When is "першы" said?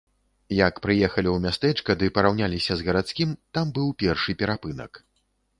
4.01-4.31